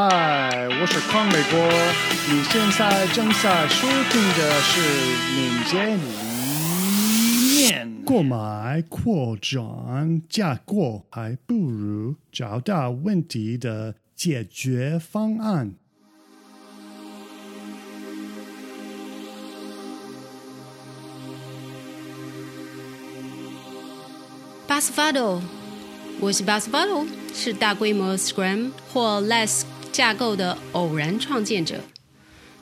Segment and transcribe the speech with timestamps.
[0.00, 1.58] 嗨，我是康美国，
[2.30, 4.80] 你现在正在收听的是
[5.34, 6.02] 敏捷理
[7.56, 8.04] 念。
[8.04, 15.72] 购买扩展架构，还不如找到问题的解决方案。
[24.68, 25.42] 巴斯法多，
[26.20, 27.04] 我是巴斯法多，
[27.34, 29.62] 是大规模 Scrum 或 Less
[29.98, 31.80] 架构的偶然创建者，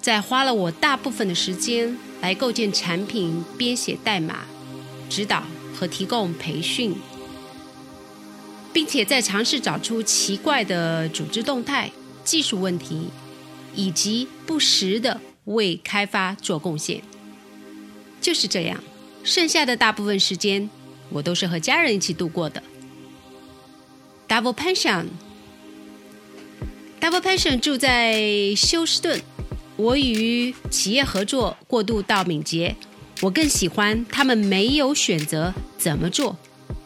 [0.00, 4.40] 在花了我大部分的时间来构建产品、编写代码、
[5.08, 6.92] 指导和提供培训，
[8.72, 11.92] 并且在尝试找出奇怪的组织动态、
[12.24, 13.10] 技术问题，
[13.76, 17.00] 以及不时的为开发做贡献。
[18.20, 18.82] 就是这样，
[19.22, 20.68] 剩下的大部分时间。
[21.10, 22.60] 我都是和家人一起度过的。
[24.28, 25.06] Double pension
[27.00, 29.22] Double Pension 住在休斯顿。
[29.76, 32.76] 我与企业合作过渡到敏捷，
[33.22, 36.36] 我更喜欢他们没有选择怎么做，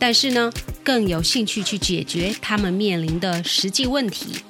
[0.00, 0.52] 但是呢，
[0.82, 4.40] 更有兴趣去解决他们面临的实际问题。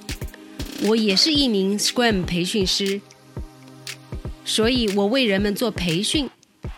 [0.84, 3.02] 我也是一名 Scrum 培训师，
[4.46, 6.30] 所以我为人们做培训。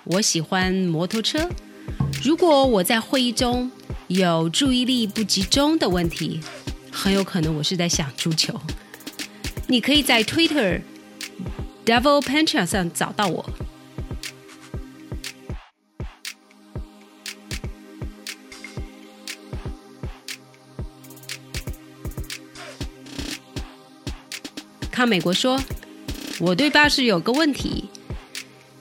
[0.02, 1.48] 我喜欢摩托车。
[2.24, 3.70] 如果我在会议中
[4.08, 6.40] 有注意力不集中的问题，
[7.02, 8.60] 很有可能我是在想足球。
[9.66, 10.80] 你可以在 Twitter
[11.84, 13.44] Devil p a n c h a 上找到我。
[24.92, 25.60] 康美国说
[26.38, 27.88] ：“我对巴士有个问题，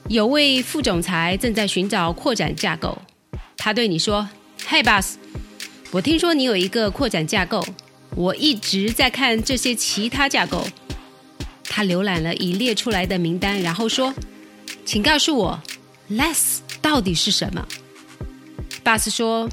[0.06, 2.96] 有位副总裁正在寻找扩展架构。”
[3.58, 4.28] 他对你说
[4.68, 5.16] ：“Hey boss，
[5.90, 7.66] 我听说你有一个扩展架构，
[8.16, 10.66] 我一直在看这些其他架构。”
[11.64, 14.12] 他浏览了已列出来的名单，然后说
[14.84, 15.62] ：“请告诉我
[16.10, 17.66] ，less 到底是什么
[18.84, 19.48] ？”boss 说：“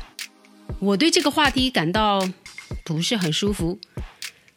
[0.79, 2.29] 我对这个话题感到
[2.83, 3.79] 不是很舒服。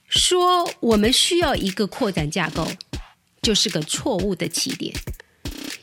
[0.08, 2.66] 说我们需要一个扩展架构，
[3.40, 4.92] 就是个错误的起点，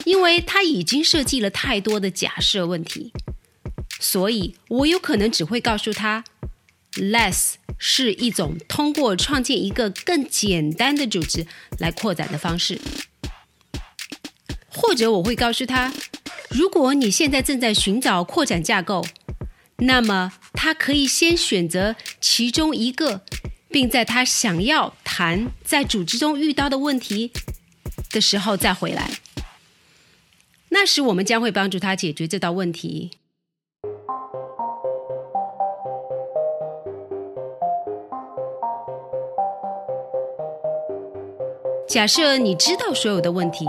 [0.03, 3.13] 因为它已经设计了太多的假设问题。”
[4.01, 6.23] 所以，我有可能只会告诉他
[6.93, 11.47] ，less 是一种通过创建一个更简单的组织
[11.79, 12.79] 来扩展的方式。
[14.67, 15.91] 或者，我会告诉他，
[16.49, 19.05] 如果你现在正在寻找扩展架构，
[19.77, 23.21] 那么他可以先选择其中一个，
[23.69, 27.31] 并在他想要谈在组织中遇到的问题
[28.11, 29.09] 的时候再回来。
[30.69, 33.11] 那时，我们将会帮助他解决这道问题。
[41.89, 43.67] 假设你知道所有的问题，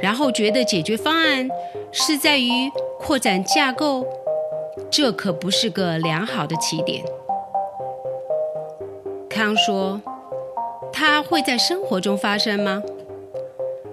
[0.00, 1.48] 然后觉得解决方案
[1.92, 4.04] 是在于扩展架构，
[4.90, 7.04] 这可不是个良好的起点。
[9.28, 10.02] 康说
[10.92, 12.82] ：“它会在生活中发生吗？”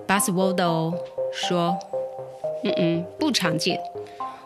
[0.07, 0.91] 巴斯沃德
[1.31, 1.77] 说
[2.65, 3.79] ：“嗯嗯，不常见。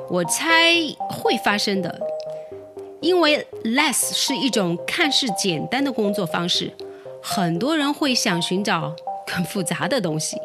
[0.10, 0.74] 我猜
[1.10, 2.02] 会发生的，
[3.00, 6.74] 因为 less 是一种看似简单的工作方式，
[7.24, 8.94] 很多人会想寻找。”
[9.32, 10.38] 很复杂的东西。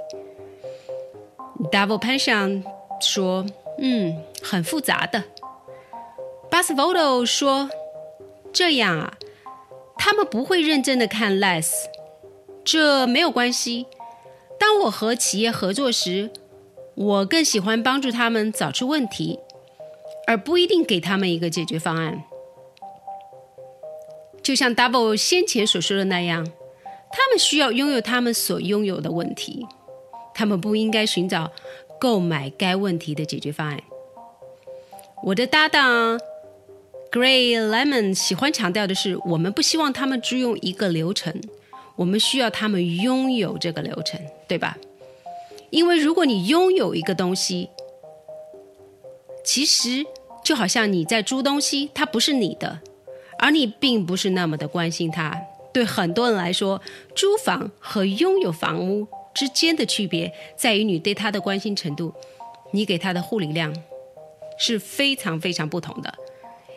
[1.72, 2.62] Double Pension
[3.00, 3.44] 说
[3.78, 5.24] ：“嗯，很复杂的。”
[6.48, 7.68] b a s v o d o 说
[8.52, 9.14] ：“这样啊，
[9.96, 11.70] 他们不会认真的看 Less，
[12.64, 13.86] 这没有关系。
[14.58, 16.30] 当我和企业合作时，
[16.94, 19.40] 我更喜欢帮助他们找出问题，
[20.26, 22.22] 而不一定给他们一个解决方案。
[24.42, 26.46] 就像 Double 先前所说的那样。”
[27.10, 29.66] 他们需要拥有他们所拥有的问题，
[30.34, 31.50] 他们不应该寻找
[31.98, 33.82] 购买该问题的解决方案。
[35.22, 36.20] 我的搭档
[37.10, 41.40] Gray Lemon 喜欢强调的是，我们不希望他们只用一个流程，
[41.96, 44.76] 我们需要他们拥有这个流程，对吧？
[45.70, 47.70] 因为如果你拥有一个东西，
[49.42, 50.04] 其实
[50.44, 52.80] 就好像你在租东西，它不是你的，
[53.38, 55.40] 而你并不是那么的关心它。
[55.76, 56.80] 对很多人来说，
[57.14, 62.14] 租房和拥有房屋之间的区别在于你对他的关心程度，
[62.70, 63.76] 你给他的护理量
[64.58, 66.14] 是非常非常不同的。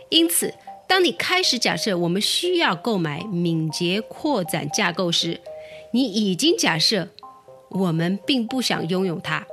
[0.10, 0.54] 因此，
[0.86, 5.40] 当你开始假设我们需要购买敏捷扩展架构时，
[5.94, 7.08] 你已经假设
[7.70, 9.48] 我们并不想拥有它，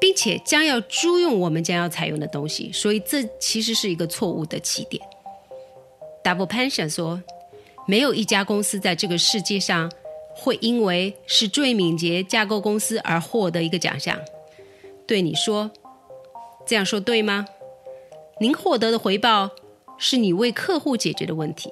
[0.00, 5.06] 并且将要租用我们将要采用的东西，所以这其实是一个错误的起点。
[6.24, 7.22] Double Pension 说。
[7.86, 9.92] 没有一家公司在这个世界上
[10.34, 14.18] 会因为是最敏捷架构公司而获得一个奖项。
[15.06, 15.70] 对你说，
[16.66, 17.44] 这样说对吗？
[18.40, 19.50] 您获得的回报
[19.98, 21.70] 是你为客户解决的问题。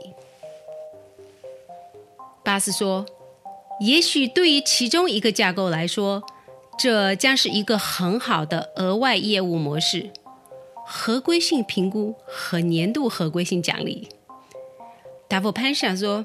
[2.44, 3.06] 巴斯说
[3.80, 6.22] ：“也许对于其中一个架构来说，
[6.78, 10.10] 这将是一个很好的额外业务模式——
[10.86, 14.08] 合规性评估和年度合规性奖励。”
[15.32, 16.22] 达夫潘想说：“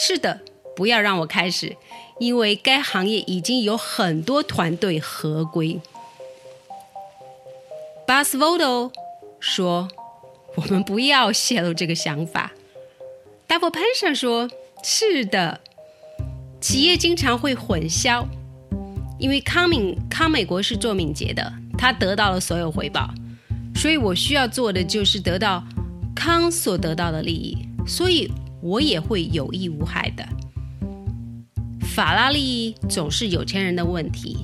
[0.00, 0.40] 是的，
[0.74, 1.76] 不要让我开始，
[2.18, 5.78] 因为该行业已经有很多团队合规。”
[8.08, 8.90] 巴斯沃多
[9.40, 9.86] 说
[10.56, 12.52] ：“我们不要泄露这个想法。”
[13.46, 14.48] 达夫潘想说
[14.82, 15.60] ：“是的，
[16.62, 18.24] 企业经常会混淆，
[19.18, 23.10] 因为康敏康美国是做敏捷的，他得到了所有回报，
[23.76, 25.62] 所以我需要做的就是得到
[26.16, 28.30] 康所得到的利益。”所以
[28.60, 30.26] 我也会有益无害的。
[31.82, 34.38] 法拉利总是有钱人的问题，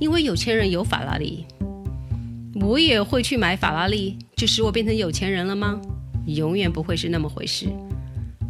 [0.00, 1.44] 因为有钱人有法拉利。
[2.60, 5.80] 我也会去买法拉利，就使我变成有钱人了吗？
[6.26, 7.66] 永远不会是那么回事。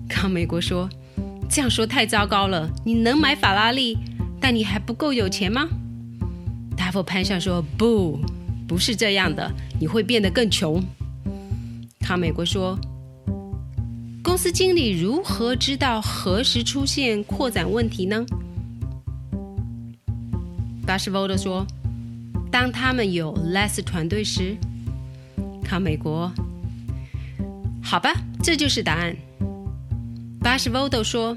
[0.08, 0.88] 康美国说
[1.50, 2.70] ：“这样说太糟糕了。
[2.84, 3.98] 你能买法拉利，
[4.40, 5.68] 但你还不够有钱吗？”
[6.76, 8.20] 达夫潘上说：“不，
[8.68, 10.80] 不是这样的，你会变得更穷。”
[12.00, 12.78] 康美国说。
[14.24, 18.24] 公司经理如何知道何时出现扩展问题呢？
[20.86, 21.66] 巴什沃德说
[22.50, 24.56] ：“当他们有 less 团队时，
[25.62, 26.32] 看美国。”
[27.84, 29.14] 好吧，这就是答案。
[30.40, 31.36] 巴什沃德说：“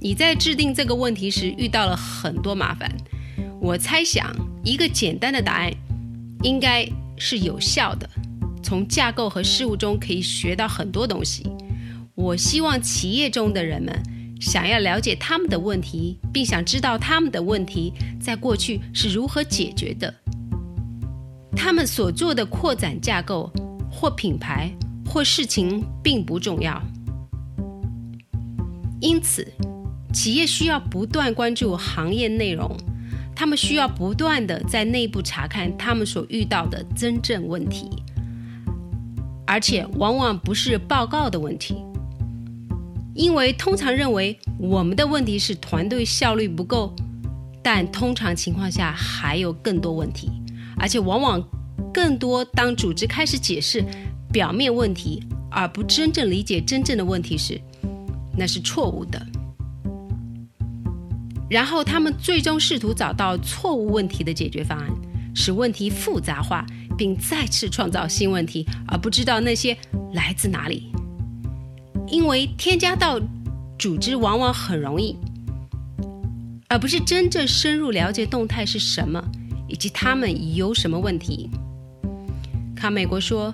[0.00, 2.90] 你在制定这个问题时遇到了很多麻烦。
[3.60, 4.34] 我猜想，
[4.64, 5.70] 一个简单的答案
[6.42, 8.08] 应该是有效的。
[8.62, 11.46] 从架构和事物中可以学到很多东西。”
[12.16, 13.94] 我希望企业中的人们
[14.40, 20.12] 想要了解他们的问题，并想知道他们的问题在过去是如何解决的。
[21.54, 23.52] 他们所做的扩展架构
[23.90, 24.70] 或品牌
[25.06, 26.82] 或事情并不重要。
[28.98, 29.46] 因此，
[30.12, 32.74] 企业需要不断关注行业内容，
[33.34, 37.90] 他们需要不断的在内部查看他们所遇到的真正问题，
[39.46, 41.76] 而且往往不是报告的问题。
[43.16, 46.94] 因为通常认为我们的问题是团队效率不够，
[47.62, 50.30] 但通常情况下还有更多问题，
[50.78, 51.42] 而且往往
[51.92, 52.44] 更多。
[52.44, 53.82] 当组织开始解释
[54.30, 57.58] 表面问题，而不真正理解真正的问题时，
[58.36, 59.26] 那是错误的。
[61.48, 64.90] 然后他们最终试图找到错误问题的解决方案，
[65.34, 66.66] 使问题复杂化，
[66.98, 69.74] 并再次创造新问题，而不知道那些
[70.12, 70.92] 来自哪里。
[72.08, 73.20] 因为添加到
[73.78, 75.16] 组织往往很容易，
[76.68, 79.22] 而不是真正深入了解动态是什么，
[79.68, 81.50] 以及他们有什么问题。
[82.74, 83.52] 卡美国说：“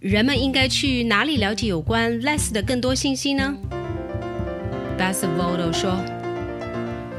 [0.00, 3.54] 人们应该去哪里了解有关 Less 的更多信息呢
[4.96, 5.96] b a s s v o d o 说：“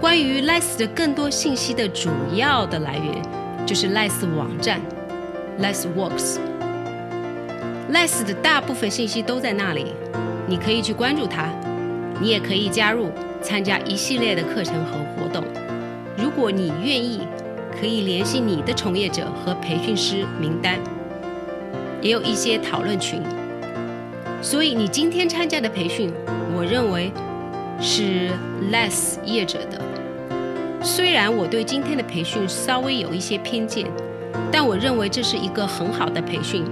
[0.02, 4.82] 关于 Less 的更多信息的主要的来源就是 Less 网站
[5.62, 6.40] ，Less Works。”
[7.92, 9.94] Less 的大部分信息都在那里，
[10.46, 11.50] 你可以去关注它。
[12.20, 13.12] 你也可以加入
[13.42, 15.44] 参加一系列的课程和活动。
[16.18, 17.22] 如果你愿意，
[17.80, 20.80] 可以联系你的从业者和培训师名单，
[22.02, 23.22] 也有一些讨论群。
[24.42, 26.12] 所以你今天参加的培训，
[26.56, 27.12] 我认为
[27.80, 28.32] 是
[28.72, 29.80] Less 业者的。
[30.82, 33.86] 虽然我对今天的培训稍微有一些偏见，
[34.52, 36.66] 但我认为这是一个很好的培训。